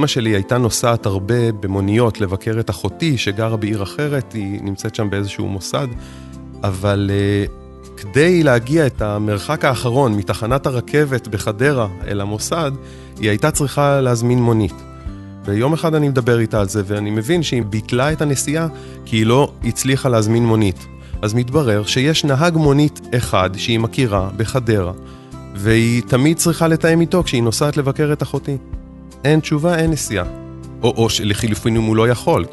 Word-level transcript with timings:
אימא 0.00 0.06
שלי 0.06 0.30
הייתה 0.30 0.58
נוסעת 0.58 1.06
הרבה 1.06 1.52
במוניות 1.52 2.20
לבקר 2.20 2.60
את 2.60 2.70
אחותי 2.70 3.18
שגרה 3.18 3.56
בעיר 3.56 3.82
אחרת, 3.82 4.32
היא 4.32 4.60
נמצאת 4.62 4.94
שם 4.94 5.10
באיזשהו 5.10 5.48
מוסד, 5.48 5.86
אבל 6.62 7.10
uh, 7.10 8.00
כדי 8.00 8.42
להגיע 8.42 8.86
את 8.86 9.02
המרחק 9.02 9.64
האחרון 9.64 10.16
מתחנת 10.16 10.66
הרכבת 10.66 11.28
בחדרה 11.28 11.88
אל 12.06 12.20
המוסד, 12.20 12.72
היא 13.18 13.28
הייתה 13.28 13.50
צריכה 13.50 14.00
להזמין 14.00 14.42
מונית. 14.42 14.74
ויום 15.44 15.72
אחד 15.72 15.94
אני 15.94 16.08
מדבר 16.08 16.40
איתה 16.40 16.60
על 16.60 16.68
זה, 16.68 16.82
ואני 16.86 17.10
מבין 17.10 17.42
שהיא 17.42 17.62
ביטלה 17.62 18.12
את 18.12 18.22
הנסיעה 18.22 18.68
כי 19.04 19.16
היא 19.16 19.26
לא 19.26 19.52
הצליחה 19.64 20.08
להזמין 20.08 20.46
מונית. 20.46 20.86
אז 21.22 21.34
מתברר 21.34 21.84
שיש 21.84 22.24
נהג 22.24 22.56
מונית 22.56 23.00
אחד 23.16 23.50
שהיא 23.56 23.80
מכירה 23.80 24.30
בחדרה, 24.36 24.92
והיא 25.54 26.02
תמיד 26.02 26.36
צריכה 26.36 26.68
לתאם 26.68 27.00
איתו 27.00 27.22
כשהיא 27.22 27.42
נוסעת 27.42 27.76
לבקר 27.76 28.12
את 28.12 28.22
אחותי. 28.22 28.56
אין 29.24 29.40
תשובה, 29.40 29.78
אין 29.78 29.90
נסיעה. 29.90 30.24
או, 30.82 30.94
או 30.96 31.08
לחילופין 31.24 31.76
אם 31.76 31.82
הוא 31.82 31.96
לא 31.96 32.08
יכול. 32.08 32.44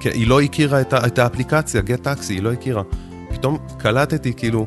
כי 0.00 0.08
היא 0.08 0.26
לא 0.26 0.40
הכירה 0.40 0.80
את, 0.80 0.94
את 0.94 1.18
האפליקציה, 1.18 1.80
גט 1.80 2.02
טקסי, 2.02 2.34
היא 2.34 2.42
לא 2.42 2.52
הכירה. 2.52 2.82
פתאום 3.30 3.58
קלטתי, 3.78 4.32
כאילו, 4.32 4.66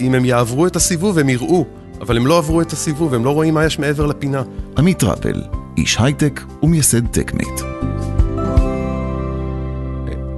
אם 0.00 0.14
הם 0.14 0.24
יעברו 0.24 0.66
את 0.66 0.76
הסיבוב, 0.76 1.18
הם 1.18 1.28
יראו, 1.28 1.66
אבל 2.00 2.16
הם 2.16 2.26
לא 2.26 2.38
עברו 2.38 2.60
את 2.60 2.72
הסיבוב, 2.72 3.14
הם 3.14 3.24
לא 3.24 3.30
רואים 3.30 3.54
מה 3.54 3.64
יש 3.64 3.78
מעבר 3.78 4.06
לפינה. 4.06 4.42
עמית 4.78 4.98
רפל, 4.98 5.42
איש 5.76 5.96
הייטק 6.00 6.40
ומייסד 6.62 7.06
טקמייט. 7.06 7.60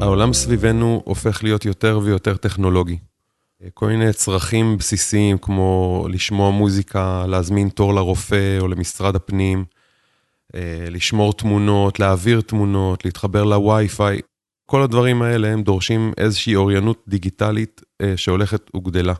העולם 0.01 0.33
סביבנו 0.33 1.03
הופך 1.05 1.45
להיות 1.45 1.65
יותר 1.65 2.01
ויותר 2.03 2.37
טכנולוגי. 2.37 2.99
כל 3.75 3.87
מיני 3.87 4.13
צרכים 4.13 4.77
בסיסיים 4.79 5.39
כמו 5.39 6.07
לשמוע 6.11 6.51
מוזיקה, 6.51 7.25
להזמין 7.29 7.69
תור 7.69 7.95
לרופא 7.95 8.59
או 8.61 8.69
למשרד 8.69 9.17
הפנים, 9.17 9.65
לשמור 10.91 11.33
תמונות, 11.33 12.01
להעביר 12.01 12.41
תמונות, 12.41 13.05
להתחבר 13.05 13.45
לווי-פיי, 13.45 14.21
כל 14.67 14.83
הדברים 14.83 15.23
האלה 15.23 15.49
הם 15.49 15.63
דורשים 15.63 16.13
איזושהי 16.19 16.57
אוריינות 16.57 17.03
דיגיטלית 17.09 17.81
אה, 18.03 18.17
שהולכת 18.17 18.77
וגדלה. 18.77 19.15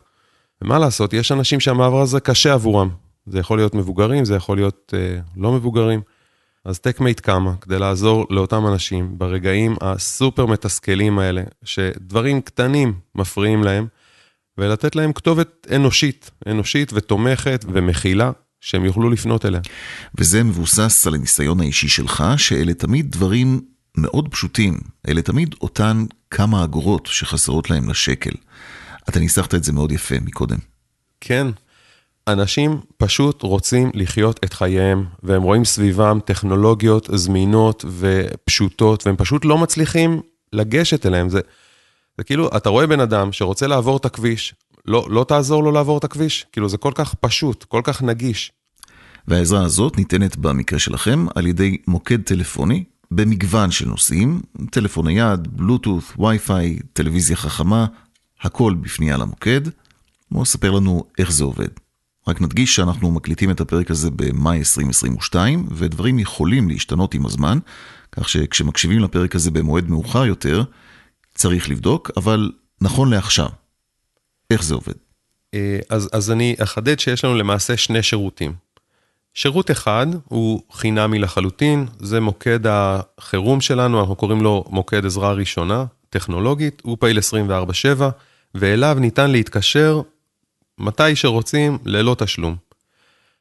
ומה 0.61 0.79
לעשות, 0.79 1.13
יש 1.13 1.31
אנשים 1.31 1.59
שהמעבר 1.59 2.01
הזה 2.01 2.19
קשה 2.19 2.53
עבורם. 2.53 2.89
זה 3.25 3.39
יכול 3.39 3.57
להיות 3.57 3.75
מבוגרים, 3.75 4.25
זה 4.25 4.35
יכול 4.35 4.57
להיות 4.57 4.93
אה, 4.97 5.19
לא 5.37 5.51
מבוגרים. 5.51 6.01
אז 6.65 6.79
טקמייט 6.79 7.19
קמה 7.19 7.53
כדי 7.61 7.79
לעזור 7.79 8.27
לאותם 8.29 8.67
אנשים 8.67 9.17
ברגעים 9.17 9.75
הסופר 9.81 10.45
מתסכלים 10.45 11.19
האלה, 11.19 11.43
שדברים 11.63 12.41
קטנים 12.41 12.93
מפריעים 13.15 13.63
להם, 13.63 13.87
ולתת 14.57 14.95
להם 14.95 15.13
כתובת 15.13 15.67
אנושית, 15.75 16.31
אנושית 16.47 16.93
ותומכת 16.93 17.65
ומכילה, 17.67 18.31
שהם 18.61 18.85
יוכלו 18.85 19.09
לפנות 19.09 19.45
אליה. 19.45 19.59
וזה 20.17 20.43
מבוסס 20.43 21.07
על 21.07 21.15
הניסיון 21.15 21.59
האישי 21.59 21.87
שלך, 21.87 22.23
שאלה 22.37 22.73
תמיד 22.73 23.11
דברים 23.11 23.61
מאוד 23.97 24.27
פשוטים, 24.31 24.77
אלה 25.07 25.21
תמיד 25.21 25.55
אותן 25.61 26.05
כמה 26.31 26.63
אגורות 26.63 27.05
שחסרות 27.05 27.69
להם 27.69 27.89
לשקל. 27.89 28.33
אתה 29.09 29.19
ניסחת 29.19 29.55
את 29.55 29.63
זה 29.63 29.73
מאוד 29.73 29.91
יפה 29.91 30.15
מקודם. 30.21 30.57
כן, 31.21 31.47
אנשים 32.27 32.81
פשוט 32.97 33.41
רוצים 33.41 33.91
לחיות 33.93 34.39
את 34.43 34.53
חייהם, 34.53 35.05
והם 35.23 35.43
רואים 35.43 35.65
סביבם 35.65 36.19
טכנולוגיות 36.25 37.09
זמינות 37.13 37.85
ופשוטות, 37.99 39.07
והם 39.07 39.15
פשוט 39.15 39.45
לא 39.45 39.57
מצליחים 39.57 40.21
לגשת 40.53 41.05
אליהם. 41.05 41.29
זה, 41.29 41.39
זה 42.17 42.23
כאילו, 42.23 42.49
אתה 42.57 42.69
רואה 42.69 42.87
בן 42.87 42.99
אדם 42.99 43.31
שרוצה 43.31 43.67
לעבור 43.67 43.97
את 43.97 44.05
הכביש, 44.05 44.55
לא, 44.87 45.07
לא 45.09 45.25
תעזור 45.27 45.63
לו 45.63 45.71
לעבור 45.71 45.97
את 45.97 46.03
הכביש? 46.03 46.45
כאילו, 46.51 46.69
זה 46.69 46.77
כל 46.77 46.91
כך 46.95 47.13
פשוט, 47.13 47.63
כל 47.63 47.81
כך 47.83 48.01
נגיש. 48.01 48.51
והעזרה 49.27 49.63
הזאת 49.63 49.97
ניתנת 49.97 50.37
במקרה 50.37 50.79
שלכם 50.79 51.25
על 51.35 51.47
ידי 51.47 51.77
מוקד 51.87 52.21
טלפוני 52.21 52.83
במגוון 53.11 53.71
של 53.71 53.87
נושאים, 53.87 54.41
טלפון 54.71 55.07
נייד, 55.07 55.47
בלוטות', 55.47 56.03
וי-פיי, 56.19 56.79
טלוויזיה 56.93 57.35
חכמה, 57.35 57.85
הכל 58.41 58.73
בפנייה 58.81 59.17
למוקד. 59.17 59.61
בואו 60.31 60.45
ספר 60.45 60.71
לנו 60.71 61.03
איך 61.17 61.31
זה 61.31 61.43
עובד. 61.43 61.67
רק 62.27 62.41
נדגיש 62.41 62.75
שאנחנו 62.75 63.11
מקליטים 63.11 63.51
את 63.51 63.61
הפרק 63.61 63.91
הזה 63.91 64.09
במאי 64.11 64.57
2022, 64.57 65.67
ודברים 65.71 66.19
יכולים 66.19 66.69
להשתנות 66.69 67.13
עם 67.13 67.25
הזמן, 67.25 67.59
כך 68.11 68.29
שכשמקשיבים 68.29 68.99
לפרק 68.99 69.35
הזה 69.35 69.51
במועד 69.51 69.89
מאוחר 69.89 70.25
יותר, 70.25 70.63
צריך 71.35 71.69
לבדוק, 71.69 72.11
אבל 72.17 72.51
נכון 72.81 73.09
לעכשיו, 73.09 73.49
איך 74.51 74.63
זה 74.63 74.75
עובד? 74.75 74.93
אה, 75.53 75.79
אז, 75.89 76.09
אז 76.13 76.31
אני 76.31 76.55
אחדד 76.63 76.99
שיש 76.99 77.25
לנו 77.25 77.35
למעשה 77.35 77.77
שני 77.77 78.03
שירותים. 78.03 78.53
שירות 79.33 79.71
אחד 79.71 80.07
הוא 80.25 80.61
חינמי 80.71 81.19
לחלוטין, 81.19 81.85
זה 81.99 82.19
מוקד 82.19 82.59
החירום 82.65 83.61
שלנו, 83.61 83.99
אנחנו 83.99 84.15
קוראים 84.15 84.41
לו 84.41 84.63
מוקד 84.69 85.05
עזרה 85.05 85.33
ראשונה, 85.33 85.85
טכנולוגית, 86.09 86.81
הוא 86.85 86.97
פעיל 86.99 87.17
24/7, 87.17 88.01
ואליו 88.55 88.97
ניתן 88.99 89.31
להתקשר 89.31 90.01
מתי 90.77 91.15
שרוצים, 91.15 91.77
ללא 91.85 92.15
תשלום. 92.19 92.55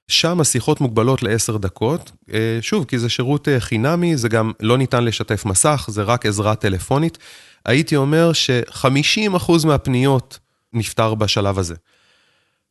שם 0.09 0.41
השיחות 0.41 0.81
מוגבלות 0.81 1.23
לעשר 1.23 1.57
דקות, 1.57 2.13
אה, 2.33 2.59
שוב, 2.61 2.85
כי 2.85 2.99
זה 2.99 3.09
שירות 3.09 3.49
אה, 3.49 3.61
חינמי, 3.61 4.17
זה 4.17 4.29
גם 4.29 4.53
לא 4.61 4.79
ניתן 4.79 5.05
לשתף 5.05 5.45
מסך, 5.45 5.87
זה 5.91 6.03
רק 6.03 6.27
עזרה 6.27 6.57
טלפונית. 6.57 7.19
הייתי 7.65 7.97
אומר 7.97 8.33
ש-50% 8.33 9.67
מהפניות 9.67 10.39
נפתר 10.77 11.15
בשלב 11.15 11.59
הזה. 11.59 11.75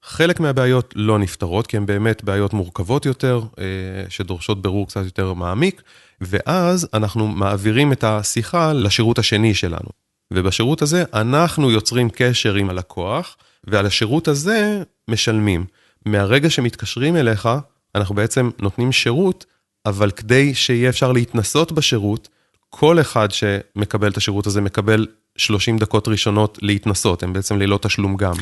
חלק 0.03 0.39
מהבעיות 0.39 0.93
לא 0.95 1.19
נפתרות, 1.19 1.67
כי 1.67 1.77
הן 1.77 1.85
באמת 1.85 2.23
בעיות 2.23 2.53
מורכבות 2.53 3.05
יותר, 3.05 3.41
אה, 3.59 3.65
שדורשות 4.09 4.61
ברור 4.61 4.87
קצת 4.87 5.05
יותר 5.05 5.33
מעמיק, 5.33 5.81
ואז 6.21 6.87
אנחנו 6.93 7.27
מעבירים 7.27 7.91
את 7.91 8.03
השיחה 8.03 8.73
לשירות 8.73 9.19
השני 9.19 9.53
שלנו. 9.53 9.89
ובשירות 10.33 10.81
הזה 10.81 11.03
אנחנו 11.13 11.71
יוצרים 11.71 12.09
קשר 12.09 12.55
עם 12.55 12.69
הלקוח, 12.69 13.37
ועל 13.63 13.85
השירות 13.85 14.27
הזה 14.27 14.83
משלמים. 15.07 15.65
מהרגע 16.05 16.49
שמתקשרים 16.49 17.15
אליך, 17.15 17.49
אנחנו 17.95 18.15
בעצם 18.15 18.49
נותנים 18.59 18.91
שירות, 18.91 19.45
אבל 19.85 20.11
כדי 20.11 20.55
שיהיה 20.55 20.89
אפשר 20.89 21.11
להתנסות 21.11 21.71
בשירות, 21.71 22.29
כל 22.69 23.01
אחד 23.01 23.31
שמקבל 23.31 24.11
את 24.11 24.17
השירות 24.17 24.47
הזה 24.47 24.61
מקבל 24.61 25.07
30 25.37 25.77
דקות 25.77 26.07
ראשונות 26.07 26.59
להתנסות, 26.61 27.23
הם 27.23 27.33
בעצם 27.33 27.57
ללא 27.57 27.79
תשלום 27.81 28.17
גם. 28.17 28.33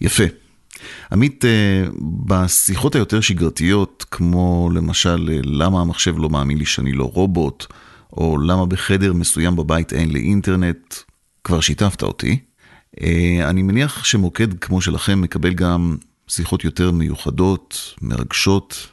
יפה. 0.00 0.24
עמית, 1.12 1.44
אה, 1.44 1.84
בשיחות 2.26 2.94
היותר 2.94 3.20
שגרתיות, 3.20 4.04
כמו 4.10 4.70
למשל, 4.74 5.30
אה, 5.32 5.38
למה 5.44 5.80
המחשב 5.80 6.18
לא 6.18 6.28
מאמין 6.28 6.58
לי 6.58 6.66
שאני 6.66 6.92
לא 6.92 7.04
רובוט, 7.04 7.66
או 8.12 8.38
למה 8.38 8.66
בחדר 8.66 9.12
מסוים 9.12 9.56
בבית 9.56 9.92
אין 9.92 10.10
לי 10.12 10.20
אינטרנט, 10.20 10.94
כבר 11.44 11.60
שיתפת 11.60 12.02
אותי. 12.02 12.38
אה, 13.02 13.50
אני 13.50 13.62
מניח 13.62 14.04
שמוקד 14.04 14.58
כמו 14.58 14.80
שלכם 14.80 15.20
מקבל 15.20 15.52
גם 15.54 15.96
שיחות 16.28 16.64
יותר 16.64 16.90
מיוחדות, 16.90 17.94
מרגשות. 18.02 18.86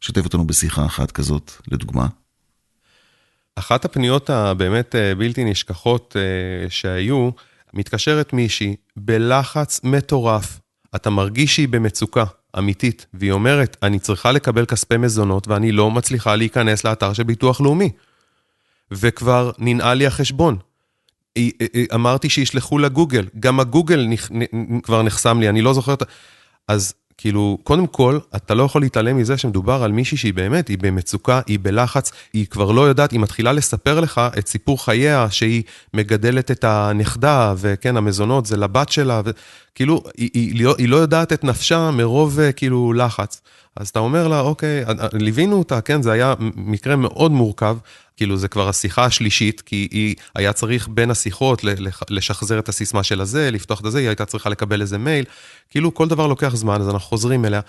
שתף 0.00 0.24
אותנו 0.24 0.46
בשיחה 0.46 0.86
אחת 0.86 1.10
כזאת, 1.10 1.52
לדוגמה. 1.72 2.06
אחת 3.58 3.84
הפניות 3.84 4.30
הבאמת 4.30 4.94
בלתי 5.18 5.44
נשכחות 5.44 6.16
שהיו, 6.68 7.30
מתקשרת 7.74 8.32
מישהי 8.32 8.76
בלחץ 8.96 9.80
מטורף 9.84 10.60
אתה 10.96 11.10
מרגיש 11.10 11.54
שהיא 11.54 11.68
במצוקה 11.68 12.24
אמיתית, 12.58 13.06
והיא 13.14 13.32
אומרת, 13.32 13.76
אני 13.82 13.98
צריכה 13.98 14.32
לקבל 14.32 14.66
כספי 14.66 14.96
מזונות 14.96 15.48
ואני 15.48 15.72
לא 15.72 15.90
מצליחה 15.90 16.36
להיכנס 16.36 16.84
לאתר 16.84 17.12
של 17.12 17.22
ביטוח 17.22 17.60
לאומי. 17.60 17.90
וכבר 18.90 19.50
ננעל 19.58 19.98
לי 19.98 20.06
החשבון. 20.06 20.58
אמרתי 21.94 22.28
שישלחו 22.28 22.78
לגוגל, 22.78 23.26
גם 23.40 23.60
הגוגל. 23.60 24.06
כבר 24.82 25.02
נחסם 25.02 25.40
לי, 25.40 25.48
אני 25.48 25.62
לא 25.62 25.74
זוכר 25.74 25.94
את... 25.94 26.02
אז 26.68 26.94
כאילו, 27.18 27.58
קודם 27.62 27.86
כל, 27.86 28.18
אתה 28.36 28.54
לא 28.54 28.62
יכול 28.62 28.82
להתעלם 28.82 29.16
מזה 29.16 29.36
שמדובר 29.36 29.82
על 29.82 29.92
מישהי 29.92 30.16
שהיא 30.16 30.34
באמת, 30.34 30.68
היא 30.68 30.78
במצוקה, 30.80 31.40
היא 31.46 31.58
בלחץ, 31.62 32.12
היא 32.32 32.46
כבר 32.46 32.72
לא 32.72 32.80
יודעת, 32.80 33.12
היא 33.12 33.20
מתחילה 33.20 33.52
לספר 33.52 34.00
לך 34.00 34.20
את 34.38 34.48
סיפור 34.48 34.84
חייה, 34.84 35.30
שהיא 35.30 35.62
מגדלת 35.94 36.50
את 36.50 36.64
הנכדה, 36.64 37.54
וכן, 37.56 37.96
המזונות 37.96 38.46
זה 38.46 38.56
לבת 38.56 38.88
שלה, 38.88 39.20
וכאילו, 39.24 40.02
היא, 40.16 40.30
היא, 40.34 40.64
לא, 40.64 40.74
היא 40.78 40.88
לא 40.88 40.96
יודעת 40.96 41.32
את 41.32 41.44
נפשה 41.44 41.90
מרוב 41.90 42.38
כאילו 42.56 42.92
לחץ. 42.92 43.40
אז 43.76 43.88
אתה 43.88 43.98
אומר 43.98 44.28
לה, 44.28 44.40
אוקיי, 44.40 44.84
ליווינו 45.12 45.58
אותה, 45.58 45.80
כן, 45.80 46.02
זה 46.02 46.12
היה 46.12 46.34
מקרה 46.56 46.96
מאוד 46.96 47.32
מורכב, 47.32 47.76
כאילו 48.18 48.36
זה 48.36 48.48
כבר 48.48 48.68
השיחה 48.68 49.04
השלישית, 49.04 49.60
כי 49.60 49.88
היא 49.90 50.14
היה 50.34 50.52
צריך 50.52 50.88
בין 50.88 51.10
השיחות 51.10 51.64
לשחזר 52.10 52.58
את 52.58 52.68
הסיסמה 52.68 53.02
של 53.02 53.20
הזה, 53.20 53.50
לפתוח 53.50 53.80
את 53.80 53.84
הזה, 53.84 53.98
היא 53.98 54.08
הייתה 54.08 54.24
צריכה 54.24 54.50
לקבל 54.50 54.80
איזה 54.80 54.98
מייל, 54.98 55.24
כאילו 55.70 55.94
כל 55.94 56.08
דבר 56.08 56.26
לוקח 56.26 56.56
זמן, 56.56 56.80
אז 56.80 56.88
אנחנו 56.88 57.08
חוזרים 57.08 57.44
אליה. 57.44 57.60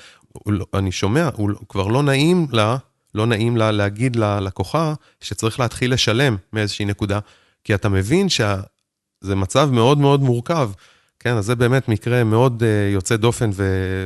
לא, 0.46 0.66
אני 0.74 0.92
שומע, 0.92 1.30
הוא 1.34 1.50
כבר 1.70 1.88
לא 1.88 2.04
נעים 2.04 2.48
לה, 2.52 2.78
לא 3.16 3.26
נעים 3.26 3.58
לה 3.58 3.72
להגיד 3.72 4.16
ללקוחה 4.16 4.94
שצריך 5.22 5.60
להתחיל 5.60 5.94
לשלם 5.94 6.36
מאיזושהי 6.54 6.86
נקודה, 6.86 7.20
כי 7.64 7.74
אתה 7.74 7.90
מבין 7.90 8.30
שזה 8.30 9.36
מצב 9.36 9.70
מאוד 9.72 9.98
מאוד 9.98 10.22
מורכב. 10.22 10.72
כן, 11.20 11.36
אז 11.38 11.46
זה 11.46 11.56
באמת 11.56 11.90
מקרה 11.90 12.24
מאוד 12.24 12.64
uh, 12.64 12.94
יוצא 12.94 13.16
דופן. 13.16 13.50
ו... 13.54 14.06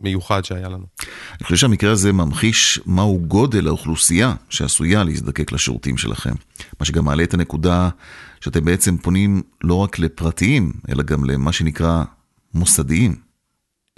מיוחד 0.00 0.44
שהיה 0.44 0.68
לנו. 0.68 0.86
אני 1.32 1.44
חושב 1.44 1.56
שהמקרה 1.56 1.92
הזה 1.92 2.12
ממחיש 2.12 2.80
מהו 2.86 3.18
גודל 3.18 3.66
האוכלוסייה 3.66 4.34
שעשויה 4.48 5.04
להזדקק 5.04 5.52
לשירותים 5.52 5.96
שלכם. 5.96 6.34
מה 6.80 6.86
שגם 6.86 7.04
מעלה 7.04 7.22
את 7.22 7.34
הנקודה 7.34 7.88
שאתם 8.40 8.64
בעצם 8.64 8.96
פונים 8.96 9.42
לא 9.64 9.74
רק 9.74 9.98
לפרטיים, 9.98 10.72
אלא 10.88 11.02
גם 11.02 11.24
למה 11.24 11.52
שנקרא 11.52 12.04
מוסדיים. 12.54 13.16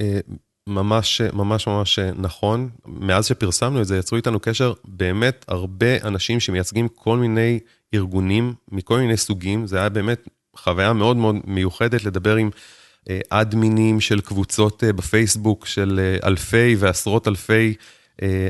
אה, 0.01 0.21
ממש, 0.67 1.21
ממש 1.33 1.67
ממש 1.67 1.99
נכון. 1.99 2.69
מאז 2.87 3.27
שפרסמנו 3.27 3.81
את 3.81 3.87
זה, 3.87 3.99
יצרו 3.99 4.17
איתנו 4.17 4.41
קשר 4.41 4.73
באמת 4.85 5.45
הרבה 5.49 6.03
אנשים 6.05 6.41
שמייצגים 6.41 6.89
כל 6.89 7.19
מיני 7.19 7.59
ארגונים 7.95 8.55
מכל 8.73 8.99
מיני 8.99 9.17
סוגים. 9.17 9.67
זה 9.67 9.79
היה 9.79 9.89
באמת 9.89 10.29
חוויה 10.57 10.93
מאוד 10.93 11.17
מאוד 11.17 11.37
מיוחדת 11.47 12.05
לדבר 12.05 12.37
עם 12.37 12.51
אדמינים 13.29 14.01
של 14.01 14.21
קבוצות 14.21 14.85
אה, 14.85 14.93
בפייסבוק 14.93 15.67
של 15.67 16.01
אה, 16.03 16.29
אלפי 16.29 16.77
ועשרות 16.79 17.29
אלפי 17.29 17.75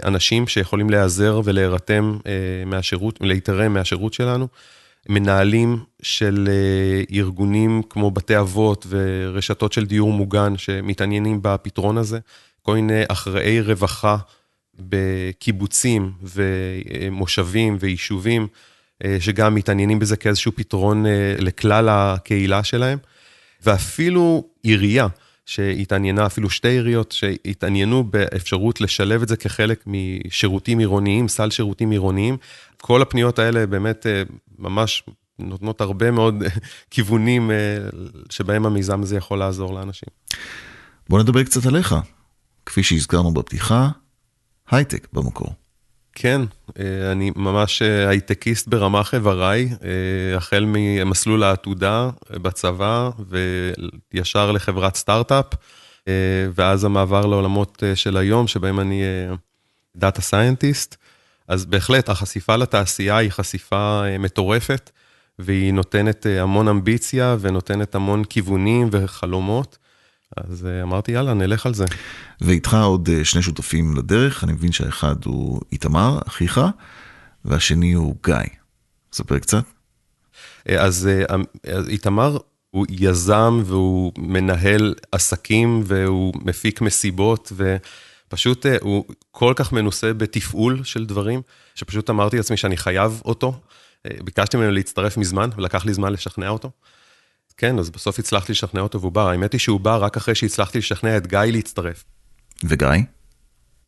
אנשים 0.04 0.48
שיכולים 0.48 0.90
להיעזר 0.90 1.40
ולהירתם 1.44 2.18
מהשירות, 2.66 3.18
להתערם 3.20 3.74
מהשירות 3.74 4.12
שלנו. 4.14 4.48
מנהלים 5.08 5.78
של 6.02 6.48
ארגונים 7.12 7.82
כמו 7.90 8.10
בתי 8.10 8.38
אבות 8.38 8.86
ורשתות 8.88 9.72
של 9.72 9.86
דיור 9.86 10.12
מוגן 10.12 10.56
שמתעניינים 10.56 11.38
בפתרון 11.42 11.98
הזה, 11.98 12.18
כל 12.62 12.74
מיני 12.74 13.02
אחראי 13.08 13.60
רווחה 13.60 14.16
בקיבוצים 14.78 16.12
ומושבים 16.22 17.76
ויישובים, 17.80 18.46
שגם 19.20 19.54
מתעניינים 19.54 19.98
בזה 19.98 20.16
כאיזשהו 20.16 20.52
פתרון 20.54 21.04
לכלל 21.38 21.88
הקהילה 21.88 22.64
שלהם. 22.64 22.98
ואפילו 23.62 24.44
עירייה 24.62 25.06
שהתעניינה, 25.46 26.26
אפילו 26.26 26.50
שתי 26.50 26.68
עיריות 26.68 27.12
שהתעניינו 27.12 28.04
באפשרות 28.04 28.80
לשלב 28.80 29.22
את 29.22 29.28
זה 29.28 29.36
כחלק 29.36 29.84
משירותים 29.86 30.78
עירוניים, 30.78 31.28
סל 31.28 31.50
שירותים 31.50 31.90
עירוניים. 31.90 32.36
כל 32.76 33.02
הפניות 33.02 33.38
האלה 33.38 33.66
באמת 33.66 34.06
אה, 34.06 34.22
ממש 34.58 35.02
נותנות 35.38 35.80
הרבה 35.80 36.10
מאוד 36.10 36.34
כיוונים 36.90 37.50
אה, 37.50 37.56
שבהם 38.30 38.66
המיזם 38.66 39.02
הזה 39.02 39.16
יכול 39.16 39.38
לעזור 39.38 39.74
לאנשים. 39.74 40.08
בוא 41.08 41.22
נדבר 41.22 41.44
קצת 41.44 41.66
עליך. 41.66 41.94
כפי 42.66 42.82
שהזכרנו 42.82 43.34
בפתיחה, 43.34 43.88
הייטק 44.70 45.08
במקור. 45.12 45.65
כן, 46.18 46.40
אה, 46.78 47.12
אני 47.12 47.32
ממש 47.36 47.82
אה, 47.82 48.08
הייטקיסט 48.08 48.68
ברמ"ח 48.68 49.14
איבריי, 49.14 49.68
אה, 49.84 50.36
החל 50.36 50.64
ממסלול 50.68 51.42
העתודה 51.42 52.10
בצבא 52.30 53.10
וישר 54.12 54.52
לחברת 54.52 54.96
סטארט-אפ, 54.96 55.46
ואז 56.54 56.84
המעבר 56.84 57.26
לעולמות 57.26 57.82
של 57.94 58.16
היום, 58.16 58.46
שבהם 58.46 58.80
אני 58.80 59.02
data 59.96 60.22
scientist. 60.22 60.96
אז 61.48 61.64
בהחלט, 61.64 62.08
החשיפה 62.08 62.56
לתעשייה 62.56 63.16
היא 63.16 63.30
חשיפה 63.30 64.02
מטורפת, 64.18 64.90
והיא 65.38 65.72
נותנת 65.72 66.26
המון 66.26 66.68
אמביציה 66.68 67.36
ונותנת 67.40 67.94
המון 67.94 68.24
כיוונים 68.24 68.88
וחלומות. 68.92 69.78
אז 70.36 70.66
אה, 70.66 70.82
אמרתי, 70.82 71.12
יאללה, 71.12 71.34
נלך 71.34 71.66
על 71.66 71.74
זה. 71.74 71.84
ואיתך 72.40 72.74
עוד 72.74 73.08
אה, 73.08 73.24
שני 73.24 73.42
שותפים 73.42 73.96
לדרך, 73.96 74.44
אני 74.44 74.52
מבין 74.52 74.72
שהאחד 74.72 75.16
הוא 75.24 75.60
איתמר, 75.72 76.18
אחיך, 76.28 76.60
והשני 77.44 77.92
הוא 77.92 78.16
גיא. 78.24 78.34
ספר 79.12 79.38
קצת. 79.38 79.64
אה, 80.68 80.82
אז, 80.84 81.08
אז 81.66 81.88
איתמר 81.88 82.38
הוא 82.70 82.86
יזם 82.90 83.62
והוא 83.64 84.12
מנהל 84.18 84.94
עסקים 85.12 85.82
והוא 85.86 86.34
מפיק 86.42 86.80
מסיבות 86.80 87.52
ופשוט 87.56 88.66
הוא 88.80 89.04
כל 89.30 89.52
כך 89.56 89.72
מנוסה 89.72 90.12
בתפעול 90.12 90.84
של 90.84 91.06
דברים, 91.06 91.42
שפשוט 91.74 92.10
אמרתי 92.10 92.36
לעצמי 92.36 92.56
שאני 92.56 92.76
חייב 92.76 93.22
אותו. 93.24 93.60
ביקשתי 94.24 94.56
ממנו 94.56 94.70
להצטרף 94.70 95.16
מזמן 95.16 95.50
ולקח 95.56 95.84
לי 95.84 95.94
זמן 95.94 96.12
לשכנע 96.12 96.48
אותו. 96.48 96.70
כן, 97.56 97.78
אז 97.78 97.90
בסוף 97.90 98.18
הצלחתי 98.18 98.52
לשכנע 98.52 98.80
אותו 98.80 99.00
והוא 99.00 99.12
בא. 99.12 99.30
האמת 99.30 99.52
היא 99.52 99.58
שהוא 99.58 99.80
בא 99.80 99.96
רק 99.96 100.16
אחרי 100.16 100.34
שהצלחתי 100.34 100.78
לשכנע 100.78 101.16
את 101.16 101.26
גיא 101.26 101.38
להצטרף. 101.38 102.04
וגיא? 102.64 102.88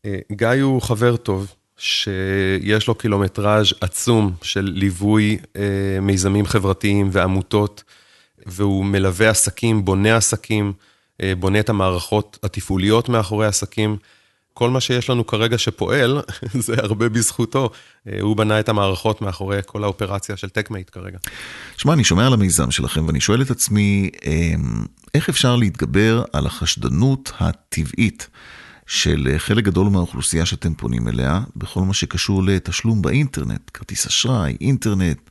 אה, 0.05 0.19
גיא 0.31 0.47
הוא 0.47 0.81
חבר 0.81 1.17
טוב, 1.17 1.53
שיש 1.77 2.87
לו 2.87 2.95
קילומטראז' 2.95 3.73
עצום 3.81 4.33
של 4.41 4.71
ליווי 4.73 5.37
אה, 5.55 5.99
מיזמים 6.01 6.45
חברתיים 6.45 7.09
ועמותות, 7.11 7.83
והוא 8.45 8.85
מלווה 8.85 9.29
עסקים, 9.29 9.85
בונה 9.85 10.15
עסקים, 10.17 10.73
אה, 11.21 11.33
בונה 11.35 11.59
את 11.59 11.69
המערכות 11.69 12.39
התפעוליות 12.43 13.09
מאחורי 13.09 13.47
עסקים. 13.47 13.97
כל 14.59 14.69
מה 14.69 14.81
שיש 14.81 15.09
לנו 15.09 15.25
כרגע 15.25 15.57
שפועל, 15.57 16.21
זה 16.65 16.73
הרבה 16.77 17.09
בזכותו. 17.09 17.69
אה, 18.07 18.17
הוא 18.21 18.37
בנה 18.37 18.59
את 18.59 18.69
המערכות 18.69 19.21
מאחורי 19.21 19.59
כל 19.65 19.83
האופרציה 19.83 20.37
של 20.37 20.49
טקמייט 20.49 20.89
כרגע. 20.89 21.17
שמע, 21.77 21.93
אני 21.93 22.03
שומע 22.03 22.27
על 22.27 22.33
המיזם 22.33 22.71
שלכם 22.71 23.07
ואני 23.07 23.21
שואל 23.21 23.41
את 23.41 23.51
עצמי, 23.51 24.09
אמ, 24.25 24.85
איך 25.13 25.29
אפשר 25.29 25.55
להתגבר 25.55 26.23
על 26.33 26.45
החשדנות 26.45 27.31
הטבעית 27.39 28.27
של 28.87 29.27
אה, 29.31 29.39
חלק 29.39 29.63
גדול 29.63 29.87
מהאוכלוסייה 29.87 30.45
שאתם 30.45 30.73
פונים 30.73 31.07
אליה, 31.07 31.41
בכל 31.55 31.81
מה 31.81 31.93
שקשור 31.93 32.43
לתשלום 32.43 33.01
באינטרנט, 33.01 33.71
כרטיס 33.73 34.07
אשראי, 34.07 34.57
אינטרנט? 34.61 35.29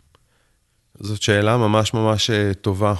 זאת 1.01 1.23
שאלה 1.23 1.57
ממש 1.57 1.95
ממש 1.95 2.31
אה, 2.31 2.55
טובה. 2.55 2.95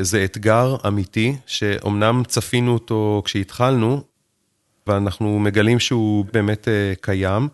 זה 0.00 0.24
אתגר 0.24 0.76
אמיתי, 0.86 1.36
שאומנם 1.46 2.22
צפינו 2.26 2.72
אותו 2.72 3.22
כשהתחלנו, 3.24 4.04
ואנחנו 4.86 5.38
מגלים 5.38 5.78
שהוא 5.80 6.24
באמת 6.32 6.68
uh, 6.68 7.00
קיים. 7.00 7.48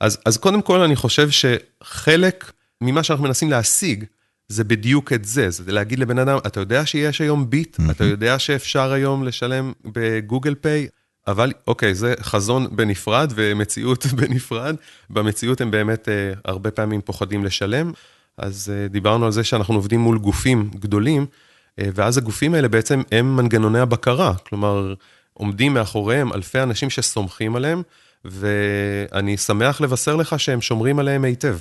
אז, 0.00 0.18
אז 0.26 0.36
קודם 0.36 0.62
כל, 0.62 0.80
אני 0.80 0.96
חושב 0.96 1.28
שחלק 1.30 2.52
ממה 2.80 3.02
שאנחנו 3.02 3.24
מנסים 3.24 3.50
להשיג, 3.50 4.04
זה 4.48 4.64
בדיוק 4.64 5.12
את 5.12 5.24
זה, 5.24 5.50
זה 5.50 5.72
להגיד 5.72 5.98
לבן 5.98 6.18
אדם, 6.18 6.38
אתה 6.46 6.60
יודע 6.60 6.86
שיש 6.86 7.20
היום 7.20 7.50
ביט, 7.50 7.76
mm-hmm. 7.76 7.90
אתה 7.90 8.04
יודע 8.04 8.38
שאפשר 8.38 8.92
היום 8.92 9.24
לשלם 9.24 9.72
בגוגל 9.84 10.54
פיי, 10.54 10.88
אבל 11.28 11.52
אוקיי, 11.66 11.94
זה 11.94 12.14
חזון 12.20 12.76
בנפרד 12.76 13.32
ומציאות 13.34 14.06
בנפרד. 14.16 14.76
במציאות 15.10 15.60
הם 15.60 15.70
באמת 15.70 16.08
uh, 16.08 16.40
הרבה 16.44 16.70
פעמים 16.70 17.00
פוחדים 17.00 17.44
לשלם. 17.44 17.92
אז 18.38 18.72
uh, 18.72 18.92
דיברנו 18.92 19.26
על 19.26 19.32
זה 19.32 19.44
שאנחנו 19.44 19.74
עובדים 19.74 20.00
מול 20.00 20.18
גופים 20.18 20.70
גדולים, 20.74 21.26
uh, 21.26 21.84
ואז 21.94 22.18
הגופים 22.18 22.54
האלה 22.54 22.68
בעצם 22.68 23.02
הם 23.12 23.36
מנגנוני 23.36 23.78
הבקרה. 23.78 24.34
כלומר, 24.34 24.94
עומדים 25.38 25.74
מאחוריהם 25.74 26.32
אלפי 26.32 26.60
אנשים 26.60 26.90
שסומכים 26.90 27.56
עליהם, 27.56 27.82
ואני 28.24 29.36
שמח 29.36 29.80
לבשר 29.80 30.16
לך 30.16 30.40
שהם 30.40 30.60
שומרים 30.60 30.98
עליהם 30.98 31.24
היטב. 31.24 31.58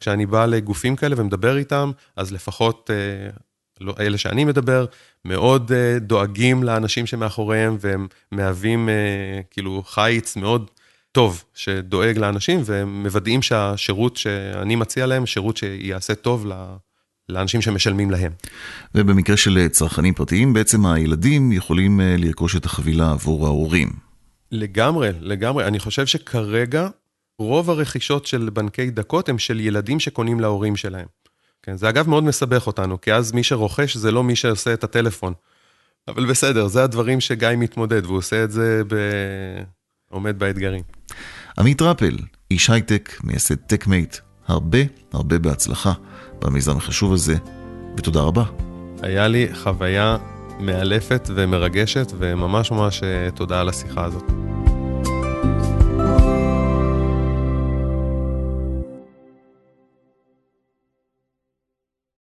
כשאני 0.00 0.26
בא 0.26 0.46
לגופים 0.46 0.96
כאלה 0.96 1.14
ומדבר 1.18 1.56
איתם, 1.56 1.90
אז 2.16 2.32
לפחות 2.32 2.90
אה, 2.92 3.30
לא, 3.80 3.94
אלה 4.00 4.18
שאני 4.18 4.44
מדבר, 4.44 4.86
מאוד 5.24 5.72
אה, 5.72 5.98
דואגים 5.98 6.62
לאנשים 6.62 7.06
שמאחוריהם, 7.06 7.76
והם 7.80 8.06
מהווים 8.32 8.88
אה, 8.88 9.40
כאילו 9.50 9.82
חיץ 9.86 10.36
מאוד 10.36 10.70
טוב 11.12 11.44
שדואג 11.54 12.18
לאנשים, 12.18 12.60
והם 12.64 13.02
מוודאים 13.02 13.42
שהשירות 13.42 14.16
שאני 14.16 14.76
מציע 14.76 15.06
להם, 15.06 15.26
שירות 15.26 15.56
שיעשה 15.56 16.14
טוב 16.14 16.46
ל... 16.46 16.52
לאנשים 17.28 17.62
שמשלמים 17.62 18.10
להם. 18.10 18.32
ובמקרה 18.94 19.36
של 19.36 19.68
צרכנים 19.68 20.14
פרטיים, 20.14 20.52
בעצם 20.52 20.86
הילדים 20.86 21.52
יכולים 21.52 22.00
אה, 22.00 22.16
לרכוש 22.18 22.56
את 22.56 22.64
החבילה 22.64 23.10
עבור 23.10 23.46
ההורים. 23.46 23.88
לגמרי, 24.52 25.10
לגמרי. 25.20 25.64
אני 25.64 25.78
חושב 25.78 26.06
שכרגע 26.06 26.88
רוב 27.38 27.70
הרכישות 27.70 28.26
של 28.26 28.50
בנקי 28.52 28.90
דקות 28.90 29.28
הם 29.28 29.38
של 29.38 29.60
ילדים 29.60 30.00
שקונים 30.00 30.40
להורים 30.40 30.76
שלהם. 30.76 31.06
כן, 31.62 31.76
זה 31.76 31.88
אגב 31.88 32.08
מאוד 32.08 32.24
מסבך 32.24 32.66
אותנו, 32.66 33.00
כי 33.00 33.12
אז 33.12 33.32
מי 33.32 33.42
שרוכש 33.42 33.96
זה 33.96 34.10
לא 34.10 34.24
מי 34.24 34.36
שעושה 34.36 34.72
את 34.72 34.84
הטלפון. 34.84 35.32
אבל 36.08 36.26
בסדר, 36.26 36.66
זה 36.66 36.84
הדברים 36.84 37.20
שגיא 37.20 37.48
מתמודד, 37.56 38.06
והוא 38.06 38.18
עושה 38.18 38.44
את 38.44 38.50
זה 38.50 38.82
ב... 38.88 38.94
עומד 40.10 40.38
באתגרים. 40.38 40.82
עמית 41.58 41.82
רפל, 41.82 42.16
איש 42.50 42.70
הייטק, 42.70 43.20
מייסד 43.24 43.56
טקמייט, 43.56 44.16
הרבה 44.46 44.78
הרבה 45.12 45.38
בהצלחה. 45.38 45.92
במיזם 46.44 46.76
החשוב 46.76 47.12
הזה, 47.12 47.36
ותודה 47.96 48.20
רבה. 48.20 48.44
היה 49.02 49.28
לי 49.28 49.48
חוויה 49.54 50.16
מאלפת 50.60 51.30
ומרגשת, 51.34 52.12
וממש 52.18 52.70
ממש 52.70 53.02
אה, 53.02 53.30
תודה 53.34 53.60
על 53.60 53.68
השיחה 53.68 54.04
הזאת. 54.04 54.41